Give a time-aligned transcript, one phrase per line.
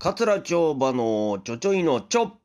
[0.00, 2.38] 桂町場のちょちょいのちょ。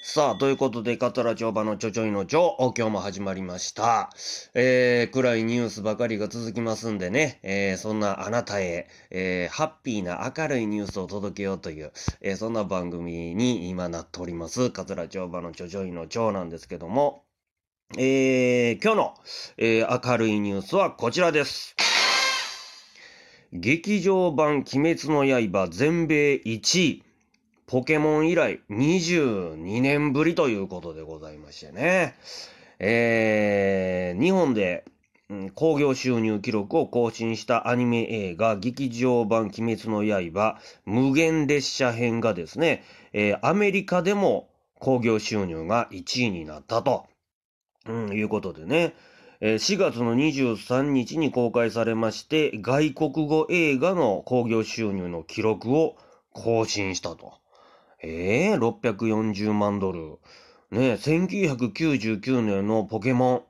[0.00, 4.10] さあ、ということで、桂町場のちょちょいのちょ、今日も始まりました。
[4.54, 11.90] えー、暗いニュースばかりが続きますんでね、えー、そんなあなたへ、えー、ハッピーな明るいニュースを届けようという、
[12.20, 14.70] えー、そんな番組に今なっております。
[14.70, 17.25] 桂町場のちょちょいのちょなんですけども、
[17.94, 19.14] えー、今日の、
[19.58, 21.76] えー、明るいニュースはこちらです。
[23.52, 27.04] 劇場版鬼滅の刃全米1位。
[27.68, 32.16] ポケモン以来22年ぶりということでございましてね。
[32.80, 34.84] えー、日本で、
[35.54, 42.82] 興行収入記録を更新したアニメ映画劇場版鬼滅の刃無限列車編がですね、
[43.12, 44.48] えー、アメリカでも
[44.80, 47.06] 興行収入が1位になったと、
[47.88, 48.94] うん、いうことでね。
[49.40, 55.96] え4月の23日に公開されまして、外国語映画の興行収入の記録を
[56.32, 57.34] 更新したと。
[58.02, 60.18] えー、640万ドル。
[60.70, 63.46] ね、1999年のポケモ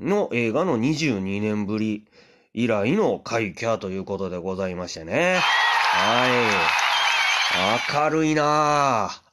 [0.00, 2.06] ンの映画の22年ぶり
[2.54, 5.38] 以来の快挙ということでございましてね。
[5.92, 8.10] はい。
[8.10, 9.25] 明るいなぁ。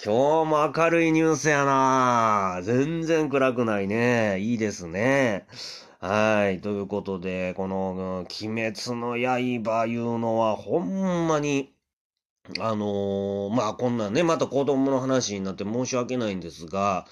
[0.00, 4.38] 今日も明るいニュースやな全然暗くないね。
[4.38, 5.48] いいですね。
[5.98, 6.60] はい。
[6.60, 8.26] ということで、この、鬼
[8.70, 9.40] 滅の刃
[9.86, 11.74] いうのは、ほんまに、
[12.60, 17.08] あのーまあ、こんなんね、また子供の話になって申し訳ないんですが、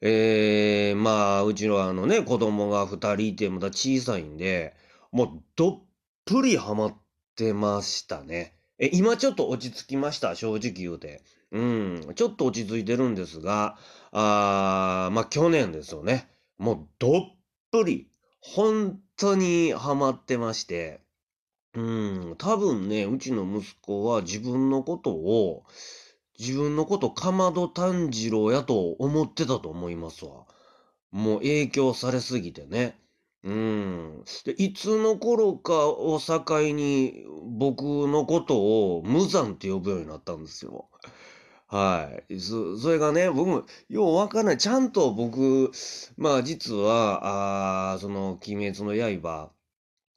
[0.00, 4.76] えー、まあ、うちのあのね、子供が二人いて、まだ小さいんで、
[5.10, 5.82] もう、どっ
[6.24, 6.96] ぷりハマっ
[7.34, 8.54] てましたね。
[8.78, 11.24] え、今ちょっと落ち着きました、正直言うて。
[11.52, 13.76] うん、ちょっと落ち着いてるんですが、
[14.10, 16.28] あまあ去年ですよね。
[16.58, 17.20] もうどっ
[17.70, 18.08] ぷり、
[18.40, 21.00] 本当にハマってまして、
[21.74, 25.64] うん、多分ね、うちの息子は自分のことを、
[26.38, 30.46] 自分のことかまど炭治郎やと思ってたと思いますわ。
[31.10, 32.98] もう影響されすぎてね。
[33.44, 34.24] うん。
[34.44, 37.24] で、いつの頃かを境に
[37.58, 38.56] 僕のこと
[38.96, 40.88] を無惨って呼ぶようになったんですよ。
[41.72, 42.38] はい。
[42.38, 44.58] そ、それがね、僕も、ようわかんない。
[44.58, 45.70] ちゃんと僕、
[46.18, 49.50] まあ実は、あーその、鬼滅の刃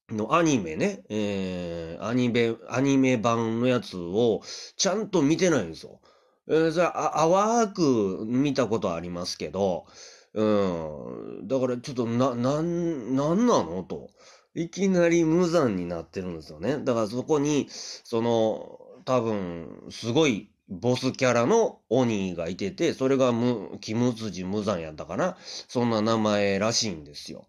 [0.09, 4.41] のアニメね、えー、アニメ、アニメ版のやつを、
[4.75, 6.01] ちゃんと見てないんですよ。
[6.49, 9.85] えー、それあ、淡く見たことありますけど、
[10.33, 11.47] うん。
[11.47, 13.83] だからちょっとな、なん、なんなの？
[13.83, 14.09] と。
[14.55, 16.79] いきなり無残になってるんですよね。
[16.83, 25.37] だからそこに、その、多分、すごいボスキャラの鬼がいてて、それがむ、キムツジ無惨やったかな。
[25.67, 27.47] そんな名前らしいんですよ。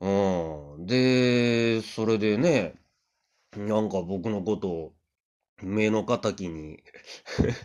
[0.00, 0.86] うん。
[0.86, 2.74] で、それでね、
[3.56, 4.92] なんか僕のことを
[5.62, 6.82] 目の敵に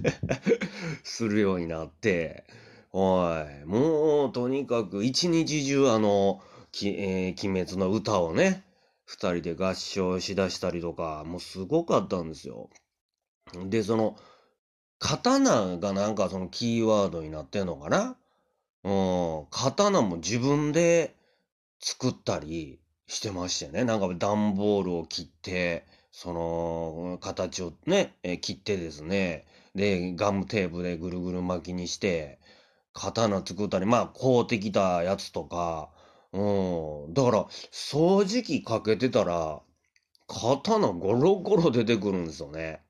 [1.04, 2.46] するようになって、
[2.94, 3.26] お
[3.64, 6.42] い、もうとにかく一日中あの、
[6.84, 8.64] えー鬼滅の歌をね、
[9.06, 12.70] 二人で合唱しだしたりとか、もうすごかったんですよ。
[13.66, 14.16] で、その、
[15.02, 18.16] 刀がなんかそのキーワードになってんのかな？
[18.84, 18.90] う
[19.44, 21.16] ん、刀も自分で
[21.80, 23.84] 作ったりしてましてね。
[23.84, 29.46] なんか段ボールを切って、その、形をね、え切ってですね。
[29.74, 32.40] で、ガムテープでぐるぐる巻きにして、
[32.94, 35.90] 刀作ったり、まあ、買うてきたやつとか、
[36.32, 37.14] うん。
[37.14, 39.62] だから、掃除機かけてたら、
[40.28, 42.82] 刀ゴロゴロ出てくるんですよね。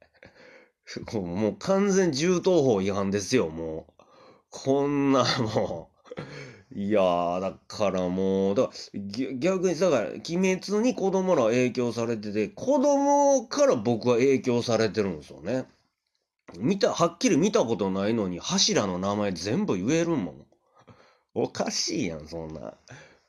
[1.13, 4.03] もう完全銃刀法違反ですよ、もう。
[4.49, 5.89] こんな も
[6.73, 6.79] う。
[6.79, 8.69] いやー、だからもう、だ
[9.39, 10.21] 逆に、だから、鬼
[10.59, 15.65] 滅に子供ら影響されてて、子供から僕は影響されてるんですよね。
[16.57, 20.45] 見た、はっきり見たことないのに、柱の名前全部言えるもん。
[21.33, 22.73] おかしいやん、そんな。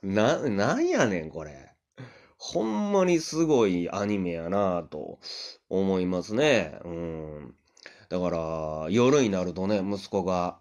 [0.02, 1.71] な、なんやねん、これ。
[2.44, 5.20] ほんまにすごいアニメやなぁと
[5.70, 6.76] 思いますね。
[6.84, 7.54] うん。
[8.08, 10.58] だから、夜になるとね、息子が、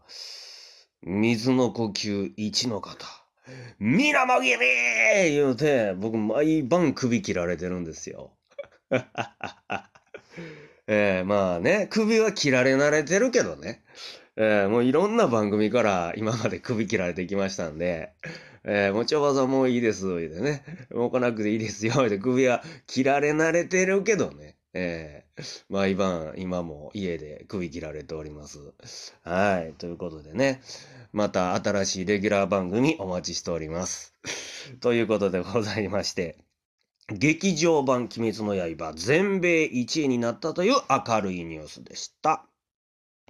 [1.02, 3.08] 水の呼吸一の方、
[3.80, 4.58] 皆もぎり
[5.32, 8.32] 言うて、僕毎晩首切られてるんですよ。
[10.86, 13.82] ええまあね、首は切られ慣れてるけどね。
[14.36, 18.14] ええもういろんな番組から今まで首切られてきましたんで、
[18.64, 20.64] えー、もちおばさんもういいです、言うてね。
[20.94, 24.56] もう来なくていいですよ、言うて首は切られ慣れてるけどね。
[24.74, 28.60] えー、毎晩今も家で首切られております。
[29.24, 29.74] はい。
[29.74, 30.62] ということでね。
[31.12, 34.14] また新しいレギュラー番組お待ちしております。
[34.80, 36.38] ということでございまして。
[37.10, 42.46] 劇場版鬼滅の刃全米1位になったという明るいニュースでした。